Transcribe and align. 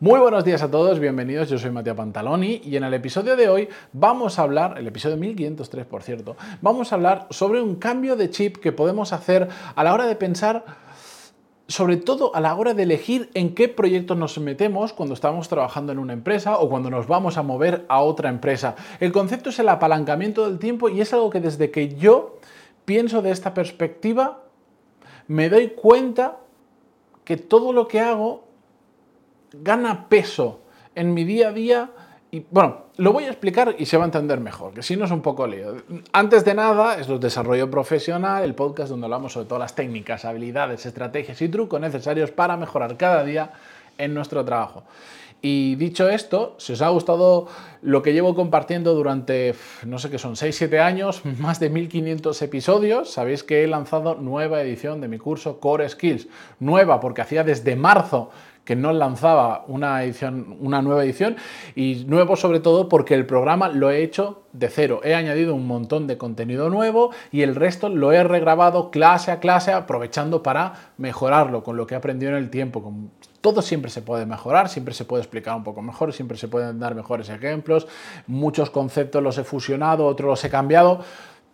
Muy 0.00 0.20
buenos 0.20 0.44
días 0.44 0.62
a 0.62 0.70
todos, 0.70 1.00
bienvenidos, 1.00 1.48
yo 1.48 1.58
soy 1.58 1.72
Matías 1.72 1.96
Pantaloni 1.96 2.60
y 2.64 2.76
en 2.76 2.84
el 2.84 2.94
episodio 2.94 3.34
de 3.34 3.48
hoy 3.48 3.68
vamos 3.92 4.38
a 4.38 4.42
hablar, 4.42 4.78
el 4.78 4.86
episodio 4.86 5.16
1503 5.16 5.86
por 5.86 6.04
cierto, 6.04 6.36
vamos 6.62 6.92
a 6.92 6.94
hablar 6.94 7.26
sobre 7.30 7.60
un 7.60 7.74
cambio 7.74 8.14
de 8.14 8.30
chip 8.30 8.58
que 8.58 8.70
podemos 8.70 9.12
hacer 9.12 9.48
a 9.74 9.82
la 9.82 9.92
hora 9.92 10.06
de 10.06 10.14
pensar, 10.14 10.64
sobre 11.66 11.96
todo 11.96 12.32
a 12.36 12.40
la 12.40 12.54
hora 12.54 12.74
de 12.74 12.84
elegir 12.84 13.28
en 13.34 13.56
qué 13.56 13.68
proyectos 13.68 14.16
nos 14.16 14.38
metemos 14.38 14.92
cuando 14.92 15.16
estamos 15.16 15.48
trabajando 15.48 15.90
en 15.90 15.98
una 15.98 16.12
empresa 16.12 16.58
o 16.58 16.68
cuando 16.68 16.90
nos 16.90 17.08
vamos 17.08 17.36
a 17.36 17.42
mover 17.42 17.84
a 17.88 18.00
otra 18.00 18.28
empresa. 18.28 18.76
El 19.00 19.10
concepto 19.10 19.50
es 19.50 19.58
el 19.58 19.68
apalancamiento 19.68 20.48
del 20.48 20.60
tiempo 20.60 20.88
y 20.88 21.00
es 21.00 21.12
algo 21.12 21.28
que 21.28 21.40
desde 21.40 21.72
que 21.72 21.96
yo 21.96 22.38
pienso 22.84 23.20
de 23.20 23.32
esta 23.32 23.52
perspectiva, 23.52 24.44
me 25.26 25.48
doy 25.48 25.70
cuenta 25.70 26.36
que 27.24 27.36
todo 27.36 27.72
lo 27.72 27.88
que 27.88 27.98
hago 27.98 28.47
gana 29.52 30.08
peso 30.08 30.60
en 30.94 31.14
mi 31.14 31.24
día 31.24 31.48
a 31.48 31.52
día 31.52 31.90
y 32.30 32.44
bueno, 32.50 32.88
lo 32.98 33.12
voy 33.12 33.24
a 33.24 33.28
explicar 33.28 33.74
y 33.78 33.86
se 33.86 33.96
va 33.96 34.04
a 34.04 34.06
entender 34.06 34.38
mejor, 34.38 34.74
que 34.74 34.82
si 34.82 34.96
no 34.96 35.06
es 35.06 35.10
un 35.10 35.22
poco 35.22 35.46
lío. 35.46 35.76
Antes 36.12 36.44
de 36.44 36.52
nada, 36.52 36.98
es 36.98 37.08
el 37.08 37.18
desarrollo 37.18 37.70
profesional, 37.70 38.44
el 38.44 38.54
podcast 38.54 38.90
donde 38.90 39.06
hablamos 39.06 39.32
sobre 39.32 39.46
todas 39.46 39.60
las 39.60 39.74
técnicas, 39.74 40.26
habilidades, 40.26 40.84
estrategias 40.84 41.40
y 41.40 41.48
trucos 41.48 41.80
necesarios 41.80 42.30
para 42.30 42.58
mejorar 42.58 42.98
cada 42.98 43.24
día 43.24 43.52
en 43.96 44.12
nuestro 44.12 44.44
trabajo. 44.44 44.84
Y 45.40 45.76
dicho 45.76 46.08
esto, 46.08 46.56
si 46.58 46.72
os 46.72 46.82
ha 46.82 46.88
gustado 46.88 47.46
lo 47.80 48.02
que 48.02 48.12
llevo 48.12 48.34
compartiendo 48.34 48.94
durante, 48.94 49.54
no 49.86 49.98
sé 49.98 50.10
qué 50.10 50.18
son, 50.18 50.34
6-7 50.34 50.80
años, 50.80 51.22
más 51.38 51.60
de 51.60 51.70
1500 51.70 52.42
episodios, 52.42 53.10
sabéis 53.10 53.44
que 53.44 53.62
he 53.62 53.68
lanzado 53.68 54.16
nueva 54.16 54.60
edición 54.60 55.00
de 55.00 55.08
mi 55.08 55.18
curso 55.18 55.60
Core 55.60 55.88
Skills. 55.88 56.26
Nueva 56.58 56.98
porque 57.00 57.22
hacía 57.22 57.44
desde 57.44 57.76
marzo 57.76 58.30
que 58.68 58.76
no 58.76 58.92
lanzaba 58.92 59.64
una, 59.66 60.04
edición, 60.04 60.58
una 60.60 60.82
nueva 60.82 61.02
edición 61.02 61.36
y 61.74 62.04
nuevo 62.06 62.36
sobre 62.36 62.60
todo 62.60 62.86
porque 62.86 63.14
el 63.14 63.24
programa 63.24 63.70
lo 63.70 63.90
he 63.90 64.02
hecho 64.02 64.42
de 64.52 64.68
cero. 64.68 65.00
He 65.04 65.14
añadido 65.14 65.54
un 65.54 65.66
montón 65.66 66.06
de 66.06 66.18
contenido 66.18 66.68
nuevo 66.68 67.10
y 67.32 67.40
el 67.40 67.54
resto 67.54 67.88
lo 67.88 68.12
he 68.12 68.22
regrabado 68.22 68.90
clase 68.90 69.30
a 69.30 69.40
clase 69.40 69.72
aprovechando 69.72 70.42
para 70.42 70.90
mejorarlo 70.98 71.64
con 71.64 71.78
lo 71.78 71.86
que 71.86 71.94
he 71.94 71.96
aprendido 71.96 72.32
en 72.32 72.36
el 72.36 72.50
tiempo. 72.50 72.92
Todo 73.40 73.62
siempre 73.62 73.90
se 73.90 74.02
puede 74.02 74.26
mejorar, 74.26 74.68
siempre 74.68 74.92
se 74.92 75.06
puede 75.06 75.22
explicar 75.22 75.56
un 75.56 75.64
poco 75.64 75.80
mejor, 75.80 76.12
siempre 76.12 76.36
se 76.36 76.48
pueden 76.48 76.78
dar 76.78 76.94
mejores 76.94 77.30
ejemplos. 77.30 77.88
Muchos 78.26 78.68
conceptos 78.68 79.22
los 79.22 79.38
he 79.38 79.44
fusionado, 79.44 80.04
otros 80.04 80.28
los 80.28 80.44
he 80.44 80.50
cambiado 80.50 81.00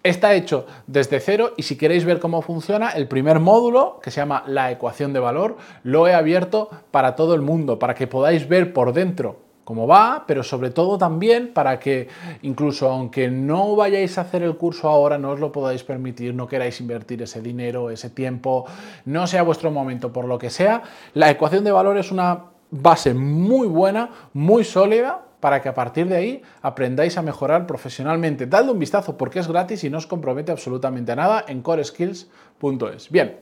Está 0.05 0.35
hecho 0.35 0.67
desde 0.87 1.19
cero 1.19 1.55
y 1.57 1.63
si 1.63 1.79
queréis 1.79 2.05
ver 2.05 2.21
cómo 2.21 2.43
funciona, 2.43 2.91
el 2.91 3.09
primer 3.09 3.41
módulo, 3.41 4.01
que 4.03 4.11
se 4.11 4.21
llama 4.21 4.45
la 4.47 4.71
ecuación 4.71 5.15
de 5.15 5.19
valor, 5.19 5.57
lo 5.83 6.07
he 6.07 6.13
abierto 6.13 6.69
para 6.91 7.17
todo 7.17 7.35
el 7.35 7.41
mundo, 7.41 7.79
para 7.79 7.95
que 7.95 8.07
podáis 8.07 8.47
ver 8.47 8.75
por 8.75 8.93
dentro 8.93 9.37
cómo 9.65 9.87
va, 9.87 10.25
pero 10.27 10.43
sobre 10.43 10.69
todo 10.69 10.99
también 10.99 11.55
para 11.55 11.81
que 11.81 12.09
incluso 12.43 12.91
aunque 12.91 13.31
no 13.31 13.77
vayáis 13.77 14.19
a 14.19 14.21
hacer 14.21 14.43
el 14.43 14.59
curso 14.59 14.91
ahora, 14.91 15.17
no 15.17 15.31
os 15.31 15.41
lo 15.41 15.53
podáis 15.53 15.83
permitir, 15.85 16.35
no 16.35 16.47
queráis 16.47 16.83
invertir 16.83 17.23
ese 17.23 17.41
dinero, 17.41 17.89
ese 17.89 18.11
tiempo, 18.11 18.67
no 19.07 19.27
sea 19.27 19.43
vuestro 19.43 19.71
momento, 19.71 20.13
por 20.13 20.27
lo 20.27 20.37
que 20.37 20.51
sea, 20.51 20.83
la 21.15 21.31
ecuación 21.31 21.65
de 21.65 21.73
valor 21.73 21.97
es 21.97 22.13
una 22.13 22.45
base 22.71 23.15
muy 23.15 23.67
buena, 23.69 24.11
muy 24.35 24.65
sólida 24.65 25.23
para 25.45 25.61
que 25.61 25.69
a 25.69 25.75
partir 25.75 26.09
de 26.09 26.17
ahí 26.17 26.43
aprendáis 26.63 27.19
a 27.19 27.23
mejorar 27.23 27.67
profesionalmente. 27.67 28.47
Dadle 28.47 28.73
un 28.73 28.79
vistazo 28.79 29.19
porque 29.19 29.41
es 29.41 29.47
gratis 29.47 29.85
y 29.85 29.91
no 29.91 29.99
os 29.99 30.07
compromete 30.07 30.51
absolutamente 30.51 31.15
nada 31.15 31.45
en 31.47 31.61
coreskills.es. 31.61 33.11
Bien, 33.11 33.41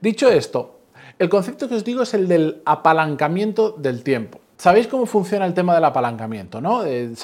dicho 0.00 0.28
esto, 0.28 0.80
el 1.20 1.28
concepto 1.28 1.68
que 1.68 1.76
os 1.76 1.84
digo 1.84 2.02
es 2.02 2.14
el 2.14 2.26
del 2.26 2.62
apalancamiento 2.64 3.76
del 3.78 4.02
tiempo. 4.02 4.40
¿Sabéis 4.56 4.88
cómo 4.88 5.06
funciona 5.06 5.46
el 5.46 5.54
tema 5.54 5.72
del 5.72 5.84
apalancamiento? 5.84 6.60
¿no? 6.60 6.84
Eh, 6.84 7.14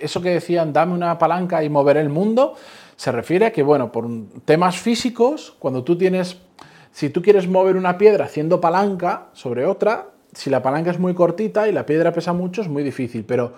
eso 0.00 0.22
que 0.22 0.30
decían, 0.30 0.72
dame 0.72 0.94
una 0.94 1.18
palanca 1.18 1.64
y 1.64 1.68
moveré 1.68 2.02
el 2.02 2.08
mundo, 2.08 2.54
se 2.94 3.10
refiere 3.10 3.46
a 3.46 3.52
que, 3.52 3.64
bueno, 3.64 3.90
por 3.90 4.06
temas 4.44 4.76
físicos, 4.76 5.56
cuando 5.58 5.82
tú 5.82 5.98
tienes, 5.98 6.36
si 6.92 7.10
tú 7.10 7.20
quieres 7.20 7.48
mover 7.48 7.74
una 7.74 7.98
piedra 7.98 8.26
haciendo 8.26 8.60
palanca 8.60 9.26
sobre 9.32 9.66
otra, 9.66 10.12
si 10.32 10.50
la 10.50 10.62
palanca 10.62 10.90
es 10.90 10.98
muy 10.98 11.14
cortita 11.14 11.68
y 11.68 11.72
la 11.72 11.86
piedra 11.86 12.12
pesa 12.12 12.32
mucho, 12.32 12.62
es 12.62 12.68
muy 12.68 12.82
difícil, 12.82 13.24
pero 13.24 13.52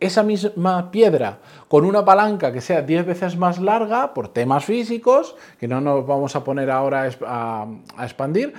esa 0.00 0.22
misma 0.22 0.90
piedra 0.90 1.38
con 1.68 1.84
una 1.84 2.04
palanca 2.04 2.52
que 2.52 2.60
sea 2.60 2.82
10 2.82 3.06
veces 3.06 3.36
más 3.36 3.58
larga, 3.58 4.12
por 4.12 4.28
temas 4.28 4.64
físicos, 4.64 5.36
que 5.58 5.68
no 5.68 5.80
nos 5.80 6.06
vamos 6.06 6.36
a 6.36 6.44
poner 6.44 6.70
ahora 6.70 7.08
a, 7.26 7.66
expandir, 8.02 8.52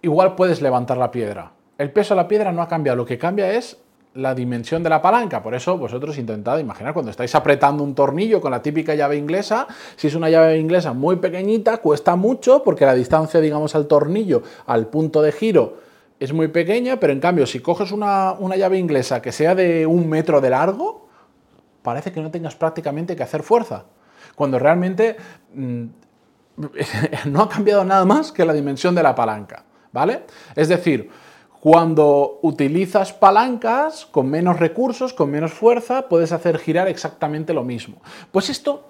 igual 0.00 0.34
puedes 0.34 0.60
levantar 0.60 0.96
la 0.96 1.10
piedra. 1.10 1.52
El 1.78 1.92
peso 1.92 2.14
de 2.14 2.22
la 2.22 2.28
piedra 2.28 2.52
no 2.52 2.62
ha 2.62 2.68
cambiado, 2.68 2.96
lo 2.96 3.04
que 3.04 3.18
cambia 3.18 3.52
es 3.52 3.78
la 4.14 4.34
dimensión 4.34 4.82
de 4.82 4.90
la 4.90 5.00
palanca. 5.00 5.42
Por 5.42 5.54
eso 5.54 5.78
vosotros 5.78 6.18
intentad 6.18 6.58
imaginar 6.58 6.92
cuando 6.92 7.10
estáis 7.10 7.34
apretando 7.34 7.82
un 7.82 7.94
tornillo 7.94 8.40
con 8.40 8.50
la 8.50 8.62
típica 8.62 8.94
llave 8.94 9.16
inglesa, 9.16 9.66
si 9.96 10.08
es 10.08 10.14
una 10.14 10.28
llave 10.28 10.58
inglesa 10.58 10.92
muy 10.92 11.16
pequeñita, 11.16 11.78
cuesta 11.78 12.16
mucho 12.16 12.62
porque 12.62 12.84
la 12.84 12.94
distancia, 12.94 13.40
digamos, 13.40 13.74
al 13.74 13.86
tornillo, 13.86 14.42
al 14.66 14.88
punto 14.88 15.22
de 15.22 15.32
giro, 15.32 15.91
es 16.22 16.32
muy 16.32 16.46
pequeña, 16.46 17.00
pero 17.00 17.12
en 17.12 17.18
cambio, 17.18 17.46
si 17.46 17.58
coges 17.58 17.90
una, 17.90 18.36
llave 18.56 18.78
inglesa 18.78 19.20
que 19.20 19.32
sea 19.32 19.56
de 19.56 19.84
un 19.86 20.08
metro 20.08 20.40
de 20.40 20.50
largo, 20.50 21.08
parece 21.82 22.12
que 22.12 22.20
no 22.20 22.30
tengas 22.30 22.54
prácticamente 22.54 23.16
que 23.16 23.24
hacer 23.24 23.42
fuerza. 23.42 23.86
Cuando 24.36 24.60
realmente 24.60 25.16
mm, 25.52 25.84
no 27.26 27.42
ha 27.42 27.48
cambiado 27.48 27.84
nada 27.84 28.04
más 28.04 28.30
que 28.30 28.44
la 28.44 28.52
dimensión 28.52 28.94
de 28.94 29.02
la 29.02 29.16
palanca. 29.16 29.64
¿Vale? 29.90 30.22
Es 30.54 30.68
decir, 30.68 31.10
cuando 31.58 32.38
utilizas 32.42 33.12
palancas 33.12 34.06
con 34.06 34.30
menos 34.30 34.60
recursos, 34.60 35.12
con 35.12 35.28
menos 35.28 35.52
fuerza, 35.52 36.08
puedes 36.08 36.30
hacer 36.30 36.56
girar 36.58 36.86
exactamente 36.86 37.52
lo 37.52 37.64
mismo. 37.64 38.00
Pues 38.30 38.48
esto 38.48 38.84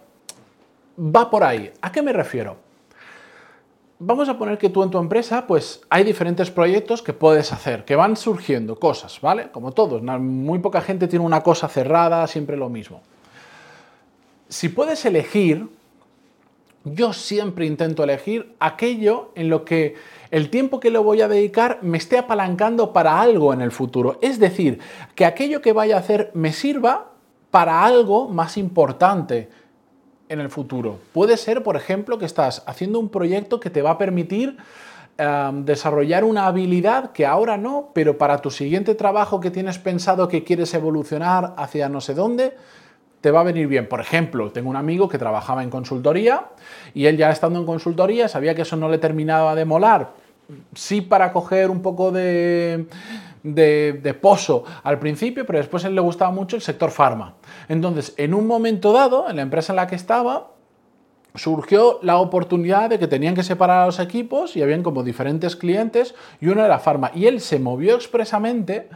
va 0.99 1.31
por 1.31 1.45
ahí. 1.45 1.73
¿A 1.81 1.91
qué 1.91 2.03
me 2.03 2.13
refiero? 2.13 2.59
Vamos 4.05 4.29
a 4.29 4.37
poner 4.37 4.59
que 4.59 4.69
tú 4.69 4.83
en 4.83 4.91
tu 4.91 4.99
empresa, 4.99 5.47
pues 5.47 5.81
hay 5.89 6.03
diferentes 6.03 6.51
proyectos 6.51 7.03
que 7.03 7.13
puedes 7.13 7.53
hacer, 7.53 7.85
que 7.85 7.95
van 7.95 8.17
surgiendo 8.17 8.79
cosas, 8.79 9.21
¿vale? 9.21 9.51
Como 9.53 9.73
todos, 9.73 10.03
muy 10.03 10.59
poca 10.59 10.81
gente 10.81 11.07
tiene 11.07 11.25
una 11.25 11.43
cosa 11.43 11.69
cerrada, 11.69 12.27
siempre 12.27 12.57
lo 12.57 12.69
mismo. 12.69 13.01
Si 14.49 14.69
puedes 14.69 15.05
elegir, 15.05 15.69
yo 16.85 17.13
siempre 17.13 17.65
intento 17.65 18.03
elegir 18.03 18.55
aquello 18.59 19.31
en 19.37 19.49
lo 19.49 19.65
que 19.65 19.95
el 20.33 20.51
tiempo 20.51 20.81
que 20.81 20.91
le 20.91 20.99
voy 20.99 21.21
a 21.21 21.29
dedicar 21.29 21.79
me 21.83 21.99
esté 21.99 22.19
apalancando 22.19 22.93
para 22.93 23.21
algo 23.21 23.53
en 23.53 23.61
el 23.61 23.71
futuro. 23.71 24.19
Es 24.21 24.41
decir, 24.41 24.81
que 25.15 25.25
aquello 25.25 25.63
que 25.63 25.73
vaya 25.73 25.97
a 25.97 26.01
hacer 26.01 26.33
me 26.35 26.53
sirva 26.53 27.13
para 27.53 27.85
algo 27.85 28.29
más 28.29 28.57
importante, 28.57 29.49
en 30.33 30.41
el 30.41 30.49
futuro. 30.49 30.99
Puede 31.13 31.37
ser, 31.37 31.63
por 31.63 31.77
ejemplo, 31.77 32.19
que 32.19 32.25
estás 32.25 32.63
haciendo 32.67 32.99
un 32.99 33.11
proyecto 33.11 33.61
que 33.61 33.71
te 33.71 33.83
va 33.83 33.93
a 33.93 33.99
permitir 33.99 34.57
em, 35.19 35.65
desarrollar 35.65 36.25
una 36.25 36.47
habilidad 36.47 37.13
que 37.13 37.27
ahora 37.27 37.59
no, 37.59 37.91
pero 37.93 38.17
para 38.19 38.39
tu 38.39 38.51
siguiente 38.51 38.95
trabajo 38.95 39.41
que 39.41 39.51
tienes 39.51 39.79
pensado 39.79 40.29
que 40.29 40.43
quieres 40.43 40.73
evolucionar 40.75 41.55
hacia 41.59 41.89
no 41.89 42.01
sé 42.01 42.15
dónde, 42.15 42.55
te 43.21 43.31
va 43.31 43.41
a 43.41 43.45
venir 43.45 43.69
bien. 43.69 43.89
Por 43.89 44.01
ejemplo, 44.01 44.51
tengo 44.51 44.71
un 44.71 44.77
amigo 44.77 45.09
que 45.09 45.19
trabajaba 45.19 45.63
en 45.63 45.71
consultoría 45.71 46.47
y 46.95 47.07
él 47.07 47.17
ya 47.17 47.31
estando 47.31 47.61
en 47.61 47.67
consultoría 47.67 48.29
sabía 48.29 48.55
que 48.55 48.63
eso 48.63 48.77
no 48.77 48.89
le 48.89 48.99
terminaba 48.99 49.55
de 49.55 49.65
molar. 49.65 50.11
Sí 50.75 51.03
para 51.03 51.33
coger 51.33 51.71
un 51.71 51.83
poco 51.83 52.11
de 52.11 52.87
de, 53.43 54.19
pozo 54.21 54.65
al 54.83 54.99
principio, 54.99 55.45
pero 55.47 55.59
después 55.59 55.85
a 55.85 55.89
él 55.89 55.95
le 55.95 56.01
gustaba 56.01 56.31
mucho 56.31 56.57
el 56.57 56.63
sector 56.63 56.91
farma. 56.91 57.35
Entonces, 57.69 58.15
en 58.17 58.35
un 58.35 58.47
momento 58.47 58.93
dado, 58.93 59.29
en 59.29 59.37
la 59.37 59.43
empresa 59.43 59.73
en 59.73 59.77
la 59.77 59.87
que 59.87 59.97
estaba, 59.97 60.53
surgió 61.35 61.99
la 62.03 62.19
oportunidad 62.19 62.91
de 62.91 62.99
que 62.99 63.09
tenían 63.09 63.35
que 63.35 63.43
separar 63.43 63.81
a 63.81 63.87
los 63.87 63.99
equipos 63.99 64.57
y 64.57 64.63
habían 64.63 64.83
como 64.83 65.03
diferentes 65.03 65.57
clientes 65.57 66.15
y 66.41 66.49
uno 66.49 66.65
era 66.65 66.79
farma. 66.79 67.11
Y 67.15 67.27
él 67.27 67.41
se 67.41 67.59
movió 67.59 67.95
expresamente 67.95 68.89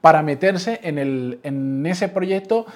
para 0.00 0.22
meterse 0.22 0.80
en, 0.82 0.98
el, 0.98 1.40
en 1.44 1.86
ese 1.86 2.08
proyecto 2.08 2.66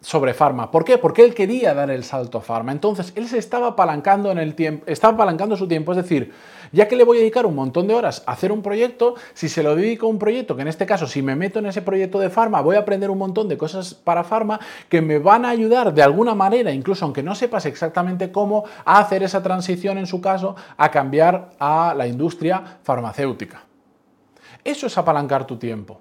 sobre 0.00 0.32
Pharma. 0.32 0.70
¿Por 0.70 0.84
qué? 0.84 0.96
Porque 0.96 1.24
él 1.24 1.34
quería 1.34 1.74
dar 1.74 1.90
el 1.90 2.04
salto 2.04 2.38
a 2.38 2.40
Pharma. 2.40 2.72
Entonces, 2.72 3.12
él 3.16 3.26
se 3.26 3.38
estaba 3.38 3.68
apalancando 3.68 4.30
en 4.30 4.38
el 4.38 4.54
tiempo, 4.54 4.84
estaba 4.86 5.14
apalancando 5.14 5.56
su 5.56 5.66
tiempo, 5.66 5.92
es 5.92 5.96
decir, 5.96 6.32
ya 6.70 6.86
que 6.86 6.96
le 6.96 7.04
voy 7.04 7.18
a 7.18 7.20
dedicar 7.20 7.46
un 7.46 7.54
montón 7.54 7.86
de 7.88 7.94
horas 7.94 8.22
a 8.26 8.32
hacer 8.32 8.52
un 8.52 8.62
proyecto, 8.62 9.14
si 9.34 9.48
se 9.48 9.62
lo 9.62 9.74
dedico 9.74 10.06
a 10.06 10.10
un 10.10 10.18
proyecto, 10.18 10.54
que 10.54 10.62
en 10.62 10.68
este 10.68 10.86
caso, 10.86 11.06
si 11.06 11.22
me 11.22 11.34
meto 11.34 11.58
en 11.58 11.66
ese 11.66 11.82
proyecto 11.82 12.18
de 12.18 12.30
Pharma, 12.30 12.60
voy 12.60 12.76
a 12.76 12.80
aprender 12.80 13.10
un 13.10 13.18
montón 13.18 13.48
de 13.48 13.58
cosas 13.58 13.94
para 13.94 14.24
Pharma 14.24 14.60
que 14.88 15.00
me 15.00 15.18
van 15.18 15.44
a 15.44 15.50
ayudar 15.50 15.92
de 15.92 16.02
alguna 16.02 16.34
manera, 16.34 16.70
incluso 16.70 17.04
aunque 17.04 17.22
no 17.22 17.34
sepas 17.34 17.66
exactamente 17.66 18.30
cómo, 18.30 18.64
a 18.84 19.00
hacer 19.00 19.22
esa 19.22 19.42
transición 19.42 19.98
en 19.98 20.06
su 20.06 20.20
caso, 20.20 20.54
a 20.76 20.90
cambiar 20.90 21.50
a 21.58 21.94
la 21.96 22.06
industria 22.06 22.78
farmacéutica. 22.82 23.62
Eso 24.62 24.86
es 24.86 24.98
apalancar 24.98 25.46
tu 25.46 25.56
tiempo. 25.56 26.00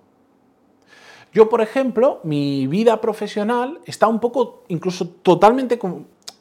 Yo, 1.37 1.49
por 1.49 1.61
ejemplo, 1.61 2.19
mi 2.23 2.65
vida 2.65 2.99
profesional 2.99 3.79
está 3.85 4.07
un 4.07 4.19
poco, 4.19 4.63
incluso 4.69 5.07
totalmente 5.07 5.77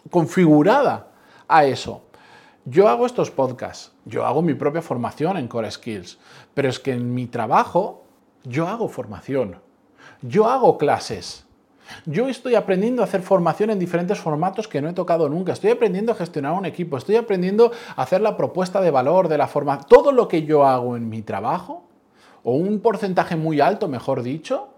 configurada 0.09 1.09
a 1.47 1.67
eso. 1.67 2.01
yo 2.65 2.89
hago 2.89 3.05
estos 3.05 3.31
podcasts, 3.31 3.93
yo 4.07 4.25
hago 4.25 4.41
mi 4.41 4.55
propia 4.55 4.81
formación 4.81 5.37
en 5.37 5.49
Core 5.49 5.71
Skills, 5.71 6.19
pero 6.55 6.71
es 6.71 6.81
que 6.81 6.93
en 6.93 7.13
mi 7.13 7.27
trabajo 7.27 8.05
yo 8.45 8.69
hago 8.69 8.89
formación, 8.89 9.59
yo 10.23 10.49
hago 10.49 10.79
clases. 10.79 11.45
Yo 12.07 12.31
estoy 12.31 12.55
aprendiendo 12.55 13.03
a 13.03 13.05
hacer 13.05 13.21
formación 13.21 13.69
en 13.69 13.79
diferentes 13.79 14.19
formatos 14.19 14.67
que 14.67 14.81
no 14.81 14.89
he 14.89 14.95
tocado 14.95 15.29
nunca. 15.29 15.53
Estoy 15.53 15.73
aprendiendo 15.73 16.13
a 16.13 16.15
gestionar 16.15 16.55
un 16.55 16.65
equipo. 16.65 16.97
Estoy 16.97 17.17
aprendiendo 17.17 17.71
a 17.97 18.03
hacer 18.03 18.23
la 18.23 18.39
propuesta 18.39 18.81
de 18.81 18.91
valor 18.91 19.29
de 19.29 19.37
la 19.37 19.47
forma. 19.47 19.79
Todo 19.79 20.11
lo 20.11 20.27
que 20.27 20.45
yo 20.45 20.65
hago 20.65 20.97
en 20.97 21.11
mi 21.11 21.21
trabajo, 21.21 21.85
o 22.43 22.55
un 22.55 22.81
porcentaje 22.81 23.37
muy 23.37 23.61
alto, 23.61 23.89
mejor 23.89 24.23
dicho, 24.23 24.76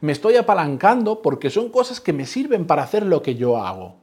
me 0.00 0.12
estoy 0.12 0.36
apalancando 0.36 1.22
porque 1.22 1.50
son 1.50 1.68
cosas 1.70 2.00
que 2.00 2.12
me 2.12 2.26
sirven 2.26 2.66
para 2.66 2.82
hacer 2.82 3.04
lo 3.04 3.22
que 3.22 3.34
yo 3.34 3.58
hago. 3.58 3.96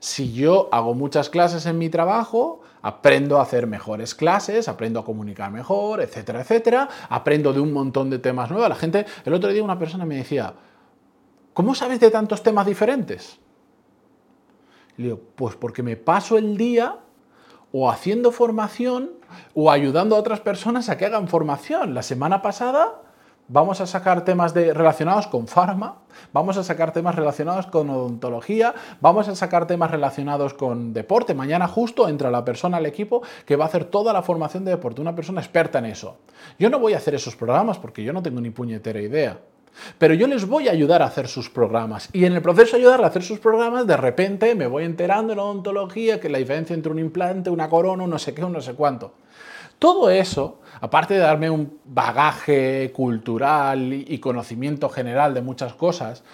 Si 0.00 0.32
yo 0.32 0.68
hago 0.72 0.94
muchas 0.94 1.28
clases 1.28 1.66
en 1.66 1.78
mi 1.78 1.88
trabajo, 1.88 2.60
aprendo 2.82 3.38
a 3.38 3.42
hacer 3.42 3.66
mejores 3.66 4.14
clases, 4.14 4.68
aprendo 4.68 5.00
a 5.00 5.04
comunicar 5.04 5.50
mejor, 5.50 6.00
etcétera, 6.00 6.42
etcétera, 6.42 6.88
aprendo 7.08 7.52
de 7.52 7.60
un 7.60 7.72
montón 7.72 8.10
de 8.10 8.18
temas 8.18 8.50
nuevos. 8.50 8.68
La 8.68 8.76
gente, 8.76 9.06
el 9.24 9.34
otro 9.34 9.50
día 9.50 9.62
una 9.62 9.78
persona 9.78 10.04
me 10.04 10.16
decía, 10.16 10.54
¿cómo 11.52 11.74
sabes 11.74 12.00
de 12.00 12.10
tantos 12.10 12.42
temas 12.42 12.66
diferentes? 12.66 13.38
Le 14.96 15.04
digo, 15.04 15.20
pues 15.34 15.56
porque 15.56 15.82
me 15.82 15.96
paso 15.96 16.38
el 16.38 16.56
día 16.56 16.98
o 17.72 17.90
haciendo 17.90 18.32
formación 18.32 19.10
o 19.54 19.70
ayudando 19.70 20.16
a 20.16 20.18
otras 20.18 20.40
personas 20.40 20.88
a 20.88 20.96
que 20.96 21.06
hagan 21.06 21.28
formación. 21.28 21.94
La 21.94 22.02
semana 22.02 22.42
pasada 22.42 23.02
Vamos 23.50 23.80
a 23.80 23.86
sacar 23.86 24.26
temas 24.26 24.52
relacionados 24.52 25.26
con 25.26 25.48
farma, 25.48 26.02
vamos 26.34 26.58
a 26.58 26.62
sacar 26.62 26.92
temas 26.92 27.14
relacionados 27.14 27.66
con 27.66 27.88
odontología, 27.88 28.74
vamos 29.00 29.26
a 29.26 29.34
sacar 29.34 29.66
temas 29.66 29.90
relacionados 29.90 30.52
con 30.52 30.92
deporte. 30.92 31.32
Mañana 31.32 31.66
justo 31.66 32.10
entra 32.10 32.30
la 32.30 32.44
persona 32.44 32.76
al 32.76 32.84
equipo 32.84 33.22
que 33.46 33.56
va 33.56 33.64
a 33.64 33.68
hacer 33.68 33.86
toda 33.86 34.12
la 34.12 34.20
formación 34.20 34.66
de 34.66 34.72
deporte, 34.72 35.00
una 35.00 35.14
persona 35.14 35.40
experta 35.40 35.78
en 35.78 35.86
eso. 35.86 36.18
Yo 36.58 36.68
no 36.68 36.78
voy 36.78 36.92
a 36.92 36.98
hacer 36.98 37.14
esos 37.14 37.36
programas 37.36 37.78
porque 37.78 38.04
yo 38.04 38.12
no 38.12 38.22
tengo 38.22 38.38
ni 38.42 38.50
puñetera 38.50 39.00
idea. 39.00 39.38
Pero 39.96 40.12
yo 40.12 40.26
les 40.26 40.46
voy 40.46 40.68
a 40.68 40.72
ayudar 40.72 41.00
a 41.00 41.06
hacer 41.06 41.26
sus 41.26 41.48
programas. 41.48 42.10
Y 42.12 42.26
en 42.26 42.34
el 42.34 42.42
proceso 42.42 42.76
de 42.76 42.82
ayudarle 42.82 43.06
a 43.06 43.08
hacer 43.08 43.22
sus 43.22 43.38
programas, 43.38 43.86
de 43.86 43.96
repente 43.96 44.54
me 44.54 44.66
voy 44.66 44.84
enterando 44.84 45.32
en 45.32 45.38
odontología 45.38 46.20
que 46.20 46.28
la 46.28 46.36
diferencia 46.36 46.74
entre 46.74 46.92
un 46.92 46.98
implante, 46.98 47.48
una 47.48 47.70
corona, 47.70 48.06
no 48.06 48.18
sé 48.18 48.34
qué, 48.34 48.44
un 48.44 48.52
no 48.52 48.60
sé 48.60 48.74
cuánto. 48.74 49.14
Todo 49.78 50.10
eso, 50.10 50.60
aparte 50.80 51.14
de 51.14 51.20
darme 51.20 51.50
un 51.50 51.78
bagaje 51.84 52.92
cultural 52.92 53.92
y 53.92 54.18
conocimiento 54.18 54.88
general 54.88 55.34
de 55.34 55.42
muchas 55.42 55.74
cosas, 55.74 56.24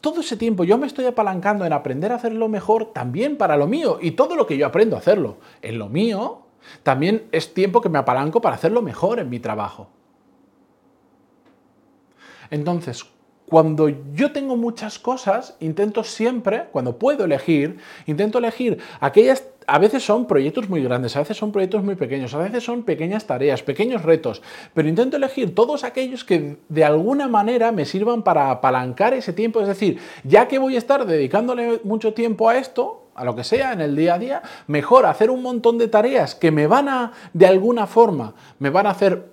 todo 0.00 0.20
ese 0.20 0.36
tiempo 0.36 0.64
yo 0.64 0.78
me 0.78 0.86
estoy 0.86 1.04
apalancando 1.04 1.64
en 1.64 1.72
aprender 1.72 2.10
a 2.10 2.16
hacerlo 2.16 2.48
mejor 2.48 2.92
también 2.92 3.36
para 3.36 3.56
lo 3.56 3.66
mío 3.66 3.98
y 4.00 4.12
todo 4.12 4.34
lo 4.34 4.46
que 4.46 4.56
yo 4.56 4.66
aprendo 4.66 4.96
a 4.96 4.98
hacerlo 4.98 5.36
en 5.60 5.78
lo 5.78 5.88
mío, 5.88 6.42
también 6.82 7.28
es 7.30 7.54
tiempo 7.54 7.80
que 7.80 7.88
me 7.88 7.98
apalanco 7.98 8.40
para 8.40 8.56
hacerlo 8.56 8.82
mejor 8.82 9.20
en 9.20 9.30
mi 9.30 9.38
trabajo. 9.38 9.88
Entonces, 12.50 13.06
cuando 13.52 13.90
yo 14.14 14.32
tengo 14.32 14.56
muchas 14.56 14.98
cosas, 14.98 15.56
intento 15.60 16.04
siempre, 16.04 16.68
cuando 16.72 16.98
puedo 16.98 17.26
elegir, 17.26 17.76
intento 18.06 18.38
elegir. 18.38 18.78
Aquellas, 18.98 19.46
a 19.66 19.78
veces 19.78 20.02
son 20.02 20.26
proyectos 20.26 20.70
muy 20.70 20.82
grandes, 20.82 21.16
a 21.16 21.18
veces 21.18 21.36
son 21.36 21.52
proyectos 21.52 21.84
muy 21.84 21.94
pequeños, 21.94 22.32
a 22.32 22.38
veces 22.38 22.64
son 22.64 22.82
pequeñas 22.82 23.26
tareas, 23.26 23.62
pequeños 23.62 24.04
retos, 24.04 24.40
pero 24.72 24.88
intento 24.88 25.18
elegir 25.18 25.54
todos 25.54 25.84
aquellos 25.84 26.24
que 26.24 26.56
de 26.70 26.82
alguna 26.82 27.28
manera 27.28 27.72
me 27.72 27.84
sirvan 27.84 28.22
para 28.22 28.50
apalancar 28.50 29.12
ese 29.12 29.34
tiempo, 29.34 29.60
es 29.60 29.68
decir, 29.68 29.98
ya 30.24 30.48
que 30.48 30.58
voy 30.58 30.76
a 30.76 30.78
estar 30.78 31.04
dedicándole 31.04 31.82
mucho 31.84 32.14
tiempo 32.14 32.48
a 32.48 32.56
esto, 32.56 33.10
a 33.14 33.22
lo 33.22 33.36
que 33.36 33.44
sea 33.44 33.74
en 33.74 33.82
el 33.82 33.94
día 33.94 34.14
a 34.14 34.18
día, 34.18 34.42
mejor 34.66 35.04
hacer 35.04 35.30
un 35.30 35.42
montón 35.42 35.76
de 35.76 35.88
tareas 35.88 36.34
que 36.34 36.50
me 36.50 36.66
van 36.66 36.88
a, 36.88 37.12
de 37.34 37.46
alguna 37.46 37.86
forma, 37.86 38.32
me 38.58 38.70
van 38.70 38.86
a 38.86 38.92
hacer 38.92 39.30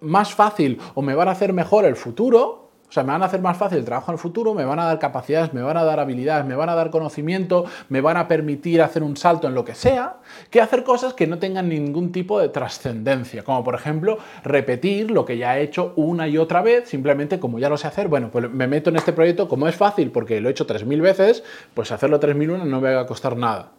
más 0.00 0.32
fácil 0.32 0.80
o 0.94 1.02
me 1.02 1.14
van 1.14 1.28
a 1.28 1.32
hacer 1.32 1.52
mejor 1.52 1.84
el 1.84 1.96
futuro, 1.96 2.69
o 2.90 2.92
sea, 2.92 3.04
me 3.04 3.12
van 3.12 3.22
a 3.22 3.26
hacer 3.26 3.40
más 3.40 3.56
fácil 3.56 3.78
el 3.78 3.84
trabajo 3.84 4.10
en 4.10 4.14
el 4.14 4.18
futuro, 4.18 4.52
me 4.52 4.64
van 4.64 4.80
a 4.80 4.84
dar 4.84 4.98
capacidades, 4.98 5.54
me 5.54 5.62
van 5.62 5.76
a 5.76 5.84
dar 5.84 6.00
habilidades, 6.00 6.44
me 6.44 6.56
van 6.56 6.68
a 6.70 6.74
dar 6.74 6.90
conocimiento, 6.90 7.64
me 7.88 8.00
van 8.00 8.16
a 8.16 8.26
permitir 8.26 8.82
hacer 8.82 9.04
un 9.04 9.16
salto 9.16 9.46
en 9.46 9.54
lo 9.54 9.64
que 9.64 9.76
sea, 9.76 10.16
que 10.50 10.60
hacer 10.60 10.82
cosas 10.82 11.14
que 11.14 11.28
no 11.28 11.38
tengan 11.38 11.68
ningún 11.68 12.10
tipo 12.10 12.40
de 12.40 12.48
trascendencia, 12.48 13.44
como 13.44 13.62
por 13.62 13.76
ejemplo 13.76 14.18
repetir 14.42 15.12
lo 15.12 15.24
que 15.24 15.38
ya 15.38 15.56
he 15.56 15.62
hecho 15.62 15.92
una 15.94 16.26
y 16.26 16.36
otra 16.36 16.62
vez, 16.62 16.88
simplemente 16.88 17.38
como 17.38 17.60
ya 17.60 17.68
lo 17.68 17.76
sé 17.76 17.86
hacer, 17.86 18.08
bueno, 18.08 18.28
pues 18.32 18.50
me 18.50 18.66
meto 18.66 18.90
en 18.90 18.96
este 18.96 19.12
proyecto, 19.12 19.46
como 19.46 19.68
es 19.68 19.76
fácil 19.76 20.10
porque 20.10 20.40
lo 20.40 20.48
he 20.48 20.50
hecho 20.50 20.66
3.000 20.66 21.00
veces, 21.00 21.44
pues 21.74 21.92
hacerlo 21.92 22.18
3.001 22.18 22.64
no 22.64 22.80
me 22.80 22.92
va 22.92 23.02
a 23.02 23.06
costar 23.06 23.36
nada. 23.36 23.70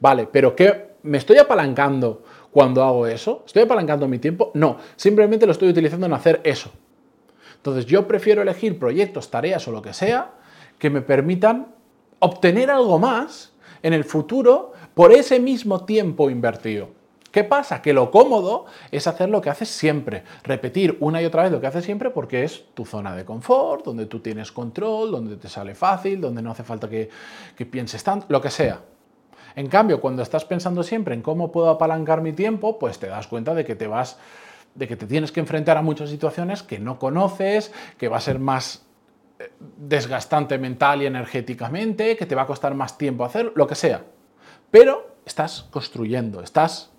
Vale, 0.00 0.26
pero 0.32 0.56
¿qué? 0.56 0.96
¿Me 1.02 1.18
estoy 1.18 1.36
apalancando 1.36 2.22
cuando 2.50 2.82
hago 2.82 3.06
eso? 3.06 3.42
¿Estoy 3.44 3.64
apalancando 3.64 4.08
mi 4.08 4.18
tiempo? 4.18 4.52
No, 4.54 4.78
simplemente 4.96 5.44
lo 5.44 5.52
estoy 5.52 5.68
utilizando 5.68 6.06
en 6.06 6.14
hacer 6.14 6.40
eso. 6.44 6.70
Entonces 7.58 7.86
yo 7.86 8.08
prefiero 8.08 8.42
elegir 8.42 8.78
proyectos, 8.78 9.30
tareas 9.30 9.68
o 9.68 9.72
lo 9.72 9.82
que 9.82 9.92
sea 9.92 10.32
que 10.78 10.90
me 10.90 11.02
permitan 11.02 11.74
obtener 12.20 12.70
algo 12.70 12.98
más 12.98 13.52
en 13.82 13.92
el 13.92 14.04
futuro 14.04 14.72
por 14.94 15.12
ese 15.12 15.38
mismo 15.38 15.84
tiempo 15.84 16.30
invertido. 16.30 16.90
¿Qué 17.30 17.44
pasa? 17.44 17.82
Que 17.82 17.92
lo 17.92 18.10
cómodo 18.10 18.64
es 18.90 19.06
hacer 19.06 19.28
lo 19.28 19.40
que 19.40 19.50
haces 19.50 19.68
siempre, 19.68 20.24
repetir 20.44 20.96
una 21.00 21.20
y 21.20 21.26
otra 21.26 21.42
vez 21.42 21.52
lo 21.52 21.60
que 21.60 21.66
haces 21.66 21.84
siempre 21.84 22.10
porque 22.10 22.42
es 22.42 22.64
tu 22.74 22.86
zona 22.86 23.14
de 23.14 23.24
confort, 23.24 23.84
donde 23.84 24.06
tú 24.06 24.20
tienes 24.20 24.50
control, 24.50 25.10
donde 25.10 25.36
te 25.36 25.48
sale 25.48 25.74
fácil, 25.74 26.20
donde 26.20 26.40
no 26.40 26.52
hace 26.52 26.64
falta 26.64 26.88
que, 26.88 27.10
pienses 27.70 28.02
tanto, 28.02 28.26
lo 28.30 28.40
que 28.40 28.50
sea. 28.50 28.80
En 29.54 29.68
cambio, 29.68 30.00
cuando 30.00 30.22
estás 30.22 30.44
pensando 30.44 30.82
siempre 30.82 31.14
en 31.14 31.20
cómo 31.20 31.52
puedo 31.52 31.68
apalancar 31.68 32.22
mi 32.22 32.32
tiempo, 32.32 32.78
pues 32.78 32.98
te 32.98 33.08
das 33.08 33.26
cuenta 33.26 33.54
de 33.54 33.64
que 33.64 33.74
te 33.74 33.86
vas 33.86 34.18
de 34.78 34.86
que 34.86 34.96
te 34.96 35.06
tienes 35.06 35.32
que 35.32 35.40
enfrentar 35.40 35.76
a 35.76 35.82
muchas 35.82 36.08
situaciones 36.08 36.62
que 36.62 36.78
no 36.78 37.00
conoces, 37.00 37.72
que 37.98 38.06
va 38.08 38.18
a 38.18 38.20
ser 38.20 38.38
más 38.38 38.86
eh, 39.40 39.50
desgastante 39.76 40.56
mental 40.56 41.02
y 41.02 41.06
energéticamente, 41.06 42.16
que 42.16 42.26
te 42.26 42.36
va 42.36 42.42
a 42.42 42.46
costar 42.46 42.74
más 42.74 42.96
tiempo 42.96 43.24
hacer, 43.24 43.52
lo 43.56 43.66
que 43.66 43.74
sea. 43.74 44.04
Pero 44.70 45.16
estás 45.26 45.66
construyendo, 45.70 46.42
estás 46.42 46.90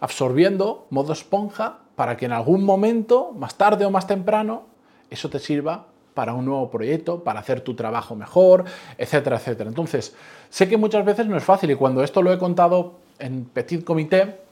absorbiendo 0.00 0.86
modo 0.90 1.12
esponja 1.12 1.80
para 1.96 2.16
que 2.16 2.26
en 2.26 2.32
algún 2.32 2.62
momento, 2.64 3.32
más 3.32 3.56
tarde 3.56 3.84
o 3.84 3.90
más 3.90 4.06
temprano, 4.06 4.66
eso 5.10 5.28
te 5.28 5.40
sirva 5.40 5.86
para 6.14 6.34
un 6.34 6.44
nuevo 6.44 6.70
proyecto, 6.70 7.24
para 7.24 7.40
hacer 7.40 7.62
tu 7.62 7.74
trabajo 7.74 8.14
mejor, 8.14 8.64
etcétera, 8.96 9.36
etcétera. 9.36 9.68
Entonces, 9.68 10.14
sé 10.50 10.68
que 10.68 10.76
muchas 10.76 11.04
veces 11.04 11.26
no 11.26 11.36
es 11.36 11.42
fácil 11.42 11.72
y 11.72 11.74
cuando 11.74 12.04
esto 12.04 12.22
lo 12.22 12.32
he 12.32 12.38
contado 12.38 12.94
en 13.18 13.44
Petit 13.44 13.82
Comité, 13.82 14.47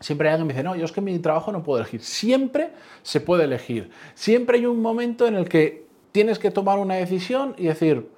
Siempre 0.00 0.28
hay 0.28 0.34
alguien 0.34 0.48
que 0.48 0.54
me 0.54 0.58
dice, 0.60 0.64
no, 0.64 0.76
yo 0.76 0.84
es 0.86 0.92
que 0.92 1.02
mi 1.02 1.18
trabajo 1.18 1.52
no 1.52 1.62
puedo 1.62 1.78
elegir. 1.78 2.02
Siempre 2.02 2.70
se 3.02 3.20
puede 3.20 3.44
elegir. 3.44 3.90
Siempre 4.14 4.58
hay 4.58 4.66
un 4.66 4.80
momento 4.80 5.26
en 5.26 5.34
el 5.34 5.46
que 5.46 5.86
tienes 6.10 6.38
que 6.38 6.50
tomar 6.50 6.78
una 6.78 6.94
decisión 6.94 7.54
y 7.58 7.66
decir, 7.66 8.10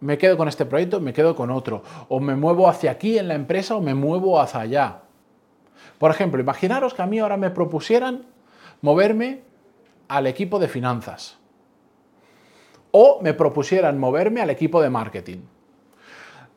me 0.00 0.18
quedo 0.18 0.36
con 0.36 0.48
este 0.48 0.66
proyecto, 0.66 1.00
me 1.00 1.14
quedo 1.14 1.34
con 1.34 1.50
otro. 1.50 1.82
O 2.08 2.20
me 2.20 2.36
muevo 2.36 2.68
hacia 2.68 2.90
aquí 2.90 3.18
en 3.18 3.28
la 3.28 3.34
empresa 3.34 3.74
o 3.74 3.80
me 3.80 3.94
muevo 3.94 4.38
hacia 4.38 4.60
allá. 4.60 5.00
Por 5.98 6.10
ejemplo, 6.10 6.38
imaginaros 6.40 6.92
que 6.92 7.00
a 7.00 7.06
mí 7.06 7.18
ahora 7.18 7.38
me 7.38 7.50
propusieran 7.50 8.26
moverme 8.82 9.40
al 10.08 10.26
equipo 10.26 10.58
de 10.58 10.68
finanzas. 10.68 11.38
O 12.90 13.20
me 13.22 13.32
propusieran 13.32 13.98
moverme 13.98 14.42
al 14.42 14.50
equipo 14.50 14.82
de 14.82 14.90
marketing. 14.90 15.38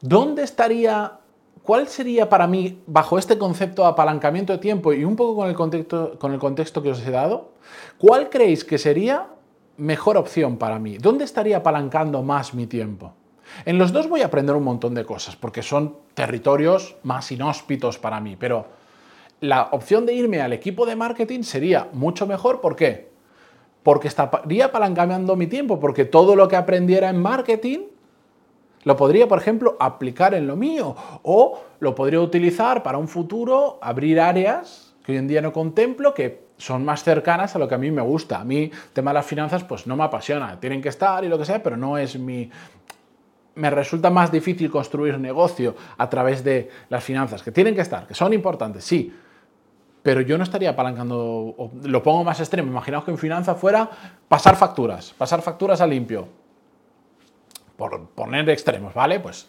¿Dónde 0.01 0.43
estaría 0.43 1.19
¿Cuál 1.67 1.89
sería 1.89 2.29
para 2.29 2.47
mí, 2.47 2.81
bajo 2.88 3.19
este 3.19 3.38
concepto 3.38 3.81
de 3.81 3.89
apalancamiento 3.89 4.53
de 4.53 4.59
tiempo 4.59 4.93
y 4.93 5.03
un 5.03 5.17
poco 5.17 5.36
con 5.36 5.50
el 5.50 5.53
contexto, 5.53 6.17
con 6.17 6.31
el 6.31 6.39
contexto 6.39 6.81
que 6.81 6.91
os 6.91 7.05
he 7.05 7.12
dado, 7.12 7.50
cuál 7.97 8.29
creéis 8.29 8.63
que 8.63 8.77
sería 8.77 9.27
mejor 9.75 10.15
opción 10.15 10.55
para 10.55 10.79
mí? 10.79 10.97
¿Dónde 10.97 11.25
estaría 11.25 11.57
apalancando 11.57 12.24
más 12.24 12.53
mi 12.53 12.67
tiempo? 12.67 13.12
En 13.65 13.77
los 13.77 13.91
dos 13.91 14.07
voy 14.07 14.21
a 14.21 14.27
aprender 14.27 14.55
un 14.55 14.63
montón 14.63 14.93
de 14.93 15.03
cosas, 15.03 15.36
porque 15.36 15.62
son 15.62 15.97
territorios 16.13 16.95
más 17.03 17.33
inhóspitos 17.33 17.97
para 17.97 18.21
mí, 18.21 18.38
pero 18.39 18.67
la 19.41 19.63
opción 19.74 20.05
de 20.05 20.13
irme 20.13 20.39
al 20.39 20.53
equipo 20.53 20.86
de 20.86 20.95
marketing 20.95 21.43
sería 21.43 21.89
mucho 21.91 22.25
mejor. 22.25 22.62
¿Por 22.62 22.77
qué? 22.77 23.09
Porque 23.83 24.07
estaría 24.07 24.67
apalancando 24.67 25.36
mi 25.36 25.47
tiempo, 25.47 25.81
porque 25.81 26.05
todo 26.05 26.38
lo 26.38 26.47
que 26.47 26.55
aprendiera 26.55 27.09
en 27.09 27.21
marketing 27.21 27.79
lo 28.88 28.96
podría, 28.96 29.27
por 29.27 29.38
ejemplo, 29.38 29.75
aplicar 29.82 30.34
en 30.34 30.48
lo 30.48 30.56
mío 30.56 30.96
o 31.24 31.60
lo 31.82 31.94
podría 31.94 32.22
utilizar 32.22 32.84
para 32.84 32.98
un 32.98 33.10
futuro, 33.10 33.79
abrir 33.82 34.17
áreas 34.17 34.96
que 35.03 35.12
hoy 35.12 35.17
en 35.17 35.27
día 35.27 35.41
no 35.41 35.51
contemplo, 35.51 36.13
que 36.13 36.48
son 36.58 36.86
más 36.86 37.03
cercanas 37.03 37.53
a 37.53 37.60
lo 37.60 37.67
que 37.67 37.75
a 37.75 37.77
mí 37.77 37.91
me 37.91 38.01
gusta. 38.01 38.39
A 38.39 38.46
mí 38.46 38.72
el 38.74 38.91
tema 38.94 39.12
de 39.12 39.15
las 39.15 39.25
finanzas 39.25 39.65
pues 39.65 39.88
no 39.88 39.98
me 39.98 40.06
apasiona, 40.06 40.58
tienen 40.62 40.82
que 40.82 40.88
estar 40.88 41.22
y 41.25 41.27
lo 41.27 41.38
que 41.38 41.44
sea, 41.44 41.62
pero 41.62 41.75
no 41.75 41.98
es 41.98 42.17
mi... 42.17 42.50
Me 43.56 43.70
resulta 43.72 44.10
más 44.10 44.32
difícil 44.32 44.72
construir 44.72 45.20
negocio 45.20 45.75
a 45.98 46.10
través 46.10 46.41
de 46.46 46.70
las 46.88 47.03
finanzas, 47.03 47.44
que 47.44 47.51
tienen 47.51 47.75
que 47.75 47.82
estar, 47.82 48.08
que 48.08 48.13
son 48.13 48.32
importantes, 48.32 48.86
sí, 48.86 49.13
pero 50.01 50.22
yo 50.22 50.38
no 50.38 50.46
estaría 50.46 50.70
apalancando, 50.70 51.72
lo 51.84 52.03
pongo 52.03 52.24
más 52.24 52.39
extremo, 52.39 52.72
imaginaos 52.72 53.03
que 53.03 53.12
en 53.12 53.17
finanzas 53.17 53.60
fuera 53.60 53.89
pasar 54.29 54.56
facturas, 54.56 55.13
pasar 55.17 55.41
facturas 55.41 55.82
a 55.82 55.88
limpio 55.88 56.46
por 57.77 58.10
poner 58.10 58.50
extremos, 58.50 58.93
¿vale? 58.93 59.19
Pues 59.19 59.48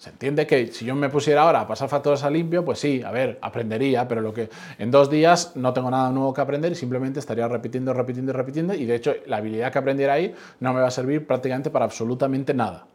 Se 0.00 0.08
entiende 0.08 0.46
que 0.46 0.68
si 0.68 0.86
yo 0.86 0.94
me 0.94 1.10
pusiera 1.10 1.42
ahora 1.42 1.60
a 1.60 1.66
pasar 1.66 1.90
facturas 1.90 2.24
a 2.24 2.30
limpio, 2.30 2.64
pues 2.64 2.78
sí, 2.78 3.02
a 3.02 3.10
ver, 3.10 3.38
aprendería, 3.42 4.08
pero 4.08 4.22
lo 4.22 4.32
que 4.32 4.48
en 4.78 4.90
dos 4.90 5.10
días 5.10 5.54
no 5.56 5.74
tengo 5.74 5.90
nada 5.90 6.10
nuevo 6.10 6.32
que 6.32 6.40
aprender 6.40 6.72
y 6.72 6.74
simplemente 6.74 7.20
estaría 7.20 7.46
repitiendo, 7.46 7.92
repitiendo, 7.92 8.32
repitiendo 8.32 8.72
y 8.72 8.86
de 8.86 8.94
hecho 8.94 9.14
la 9.26 9.36
habilidad 9.36 9.70
que 9.70 9.78
aprendiera 9.78 10.14
ahí 10.14 10.34
no 10.58 10.72
me 10.72 10.80
va 10.80 10.88
a 10.88 10.90
servir 10.90 11.26
prácticamente 11.26 11.68
para 11.68 11.84
absolutamente 11.84 12.54
nada. 12.54 12.86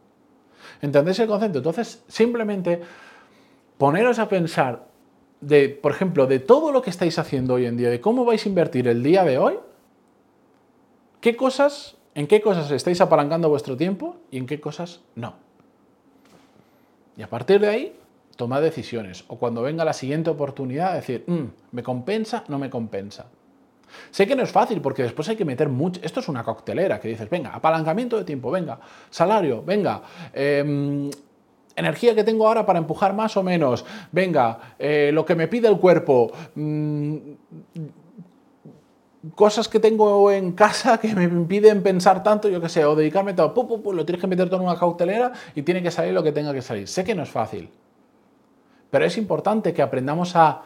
¿Entendéis 0.82 1.20
el 1.20 1.28
concepto? 1.28 1.58
Entonces, 1.58 2.02
simplemente 2.08 2.80
poneros 3.78 4.18
a 4.18 4.28
pensar 4.28 4.88
de, 5.40 5.68
por 5.68 5.92
ejemplo, 5.92 6.26
de 6.26 6.40
todo 6.40 6.72
lo 6.72 6.82
que 6.82 6.90
estáis 6.90 7.20
haciendo 7.20 7.54
hoy 7.54 7.66
en 7.66 7.76
día, 7.76 7.88
de 7.88 8.00
cómo 8.00 8.24
vais 8.24 8.44
a 8.44 8.48
invertir 8.48 8.88
el 8.88 9.04
día 9.04 9.22
de 9.22 9.38
hoy, 9.38 9.60
qué 11.20 11.36
cosas, 11.36 11.94
en 12.16 12.26
qué 12.26 12.40
cosas 12.40 12.70
estáis 12.70 13.00
apalancando 13.02 13.50
vuestro 13.50 13.76
tiempo 13.76 14.16
y 14.30 14.38
en 14.38 14.46
qué 14.46 14.58
cosas 14.58 15.02
no. 15.14 15.34
Y 17.14 17.22
a 17.22 17.28
partir 17.28 17.60
de 17.60 17.68
ahí, 17.68 17.96
toma 18.36 18.60
decisiones. 18.62 19.24
O 19.28 19.36
cuando 19.36 19.60
venga 19.60 19.84
la 19.84 19.92
siguiente 19.92 20.30
oportunidad, 20.30 20.94
decir, 20.94 21.24
mm, 21.26 21.44
¿me 21.72 21.82
compensa? 21.82 22.42
¿No 22.48 22.58
me 22.58 22.70
compensa? 22.70 23.26
Sé 24.10 24.26
que 24.26 24.34
no 24.34 24.42
es 24.42 24.50
fácil 24.50 24.80
porque 24.80 25.02
después 25.02 25.28
hay 25.28 25.36
que 25.36 25.44
meter 25.44 25.68
mucho. 25.68 26.00
Esto 26.02 26.20
es 26.20 26.28
una 26.28 26.42
coctelera 26.42 26.98
que 26.98 27.08
dices, 27.08 27.28
venga, 27.28 27.50
apalancamiento 27.50 28.16
de 28.16 28.24
tiempo, 28.24 28.50
venga, 28.50 28.80
salario, 29.10 29.62
venga, 29.62 30.00
em, 30.32 31.10
energía 31.76 32.14
que 32.14 32.24
tengo 32.24 32.48
ahora 32.48 32.64
para 32.64 32.78
empujar 32.78 33.12
más 33.12 33.36
o 33.36 33.42
menos, 33.42 33.84
venga, 34.10 34.74
eh, 34.78 35.10
lo 35.12 35.26
que 35.26 35.34
me 35.34 35.48
pide 35.48 35.68
el 35.68 35.76
cuerpo. 35.78 36.32
Mm, 36.54 37.16
cosas 39.34 39.68
que 39.68 39.80
tengo 39.80 40.30
en 40.30 40.52
casa 40.52 40.98
que 40.98 41.14
me 41.14 41.24
impiden 41.24 41.82
pensar 41.82 42.22
tanto, 42.22 42.48
yo 42.48 42.60
qué 42.60 42.68
sé, 42.68 42.84
o 42.84 42.94
dedicarme 42.94 43.34
todo, 43.34 43.52
lo 43.92 44.04
tienes 44.04 44.20
que 44.20 44.26
meter 44.26 44.48
todo 44.48 44.60
en 44.60 44.66
una 44.66 44.78
cautelera 44.78 45.32
y 45.54 45.62
tiene 45.62 45.82
que 45.82 45.90
salir 45.90 46.12
lo 46.12 46.22
que 46.22 46.32
tenga 46.32 46.52
que 46.52 46.62
salir. 46.62 46.88
Sé 46.88 47.04
que 47.04 47.14
no 47.14 47.22
es 47.22 47.30
fácil, 47.30 47.70
pero 48.90 49.04
es 49.04 49.16
importante 49.16 49.72
que 49.72 49.82
aprendamos 49.82 50.36
a 50.36 50.62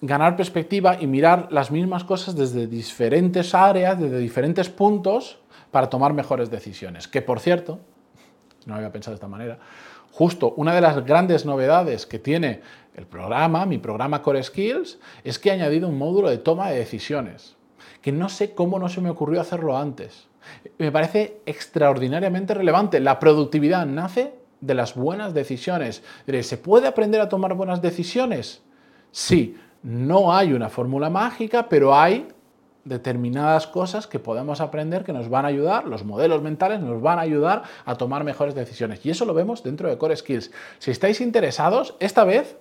ganar 0.00 0.36
perspectiva 0.36 0.96
y 1.00 1.06
mirar 1.06 1.48
las 1.50 1.70
mismas 1.70 2.04
cosas 2.04 2.34
desde 2.34 2.66
diferentes 2.66 3.54
áreas, 3.54 3.98
desde 4.00 4.18
diferentes 4.18 4.68
puntos, 4.68 5.38
para 5.70 5.88
tomar 5.88 6.12
mejores 6.12 6.50
decisiones. 6.50 7.06
Que 7.06 7.22
por 7.22 7.38
cierto, 7.38 7.78
no 8.66 8.74
había 8.74 8.90
pensado 8.90 9.12
de 9.12 9.16
esta 9.16 9.28
manera, 9.28 9.58
justo 10.10 10.54
una 10.56 10.74
de 10.74 10.80
las 10.80 11.04
grandes 11.04 11.44
novedades 11.46 12.06
que 12.06 12.18
tiene 12.18 12.62
el 12.96 13.06
programa, 13.06 13.66
mi 13.66 13.78
programa 13.78 14.22
Core 14.22 14.42
Skills, 14.42 14.98
es 15.22 15.38
que 15.38 15.50
he 15.50 15.52
añadido 15.52 15.88
un 15.88 15.96
módulo 15.96 16.28
de 16.28 16.38
toma 16.38 16.70
de 16.70 16.78
decisiones 16.78 17.56
que 18.00 18.12
no 18.12 18.28
sé 18.28 18.54
cómo 18.54 18.78
no 18.78 18.88
se 18.88 19.00
me 19.00 19.10
ocurrió 19.10 19.40
hacerlo 19.40 19.76
antes. 19.76 20.28
Me 20.78 20.90
parece 20.90 21.40
extraordinariamente 21.46 22.54
relevante. 22.54 23.00
La 23.00 23.18
productividad 23.18 23.86
nace 23.86 24.34
de 24.60 24.74
las 24.74 24.94
buenas 24.94 25.34
decisiones. 25.34 26.02
¿Se 26.42 26.56
puede 26.56 26.86
aprender 26.86 27.20
a 27.20 27.28
tomar 27.28 27.54
buenas 27.54 27.82
decisiones? 27.82 28.62
Sí, 29.10 29.56
no 29.82 30.34
hay 30.34 30.52
una 30.52 30.68
fórmula 30.68 31.10
mágica, 31.10 31.68
pero 31.68 31.94
hay 31.94 32.28
determinadas 32.84 33.66
cosas 33.66 34.06
que 34.06 34.18
podemos 34.18 34.60
aprender 34.60 35.04
que 35.04 35.12
nos 35.12 35.28
van 35.28 35.44
a 35.44 35.48
ayudar, 35.48 35.86
los 35.86 36.04
modelos 36.04 36.42
mentales 36.42 36.80
nos 36.80 37.00
van 37.02 37.18
a 37.18 37.22
ayudar 37.22 37.62
a 37.84 37.94
tomar 37.96 38.24
mejores 38.24 38.54
decisiones. 38.54 39.04
Y 39.04 39.10
eso 39.10 39.24
lo 39.24 39.34
vemos 39.34 39.62
dentro 39.62 39.88
de 39.88 39.98
Core 39.98 40.16
Skills. 40.16 40.50
Si 40.78 40.90
estáis 40.90 41.20
interesados, 41.20 41.94
esta 42.00 42.24
vez 42.24 42.56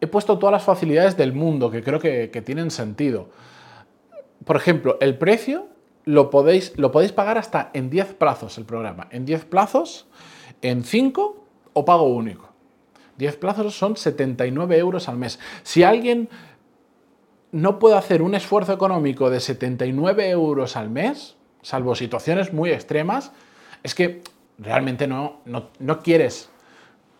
he 0.00 0.06
puesto 0.06 0.38
todas 0.38 0.52
las 0.52 0.64
facilidades 0.64 1.16
del 1.16 1.32
mundo 1.32 1.70
que 1.70 1.82
creo 1.82 1.98
que, 1.98 2.28
tienen 2.44 2.70
sentido 2.70 3.30
por 4.44 4.56
ejemplo, 4.56 4.98
el 5.00 5.16
precio 5.16 5.68
lo 6.04 6.30
podéis, 6.30 6.72
lo 6.76 6.92
podéis 6.92 7.12
pagar 7.12 7.38
hasta 7.38 7.70
en 7.72 7.90
10 7.90 8.14
plazos 8.14 8.58
el 8.58 8.64
programa. 8.64 9.08
En 9.10 9.24
10 9.24 9.46
plazos, 9.46 10.06
en 10.62 10.84
5 10.84 11.44
o 11.72 11.84
pago 11.84 12.04
único. 12.04 12.50
10 13.16 13.36
plazos 13.36 13.76
son 13.76 13.96
79 13.96 14.76
euros 14.76 15.08
al 15.08 15.16
mes. 15.16 15.38
Si 15.62 15.82
alguien 15.82 16.28
no 17.52 17.78
puede 17.78 17.96
hacer 17.96 18.20
un 18.22 18.34
esfuerzo 18.34 18.72
económico 18.72 19.30
de 19.30 19.40
79 19.40 20.28
euros 20.30 20.76
al 20.76 20.90
mes, 20.90 21.36
salvo 21.62 21.94
situaciones 21.94 22.52
muy 22.52 22.70
extremas, 22.70 23.32
es 23.82 23.94
que 23.94 24.22
realmente 24.58 25.06
no, 25.06 25.40
no, 25.44 25.70
no 25.78 26.00
quieres 26.00 26.50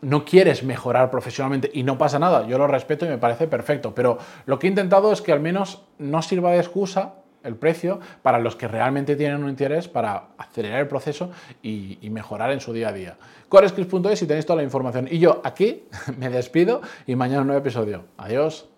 no 0.04 0.24
quieres 0.24 0.62
mejorar 0.62 1.10
profesionalmente 1.10 1.70
y 1.72 1.82
no 1.82 1.98
pasa 1.98 2.18
nada, 2.18 2.46
yo 2.46 2.58
lo 2.58 2.66
respeto 2.66 3.06
y 3.06 3.08
me 3.08 3.18
parece 3.18 3.48
perfecto, 3.48 3.94
pero 3.94 4.18
lo 4.46 4.58
que 4.58 4.66
he 4.66 4.70
intentado 4.70 5.12
es 5.12 5.22
que 5.22 5.32
al 5.32 5.40
menos 5.40 5.82
no 5.98 6.22
sirva 6.22 6.52
de 6.52 6.58
excusa 6.58 7.14
el 7.42 7.56
precio 7.56 8.00
para 8.22 8.38
los 8.38 8.56
que 8.56 8.68
realmente 8.68 9.16
tienen 9.16 9.42
un 9.42 9.50
interés 9.50 9.86
para 9.86 10.28
acelerar 10.38 10.80
el 10.80 10.88
proceso 10.88 11.30
y, 11.62 11.98
mejorar 12.10 12.52
en 12.52 12.60
su 12.60 12.72
día 12.72 12.88
a 12.88 12.92
día. 12.92 13.16
Corescript.es 13.48 14.22
y 14.22 14.26
tenéis 14.26 14.46
toda 14.46 14.58
la 14.58 14.62
información. 14.62 15.08
Y 15.10 15.18
yo 15.18 15.40
aquí 15.44 15.84
me 16.18 16.30
despido 16.30 16.80
y 17.06 17.16
mañana 17.16 17.42
un 17.42 17.48
nuevo 17.48 17.60
episodio. 17.60 18.04
Adiós. 18.16 18.73